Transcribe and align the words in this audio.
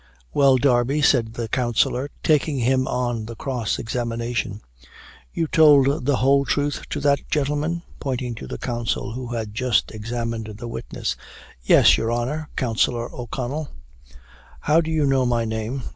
"Well, 0.33 0.57
Darby," 0.57 1.03
said 1.03 1.35
the 1.35 1.47
Counsellor, 1.47 2.09
taking 2.23 2.57
him 2.57 2.87
on 2.87 3.27
the 3.27 3.35
cross 3.35 3.77
examination, 3.77 4.61
"you 5.31 5.45
told 5.45 6.07
the 6.07 6.15
whole 6.15 6.43
truth 6.43 6.81
to 6.89 6.99
that 7.01 7.29
gentleman?" 7.29 7.83
pointing 7.99 8.33
to 8.33 8.47
the 8.47 8.57
counsel 8.57 9.11
who 9.11 9.27
had 9.35 9.53
just 9.53 9.91
examined 9.91 10.55
the 10.57 10.67
witness. 10.67 11.15
"Yes, 11.61 11.97
your 11.99 12.11
honor, 12.11 12.49
Counsellor 12.55 13.13
O'Connell." 13.13 13.69
"How, 14.61 14.81
do 14.81 14.89
you 14.89 15.05
know 15.05 15.23
my 15.23 15.45
name?" 15.45 15.83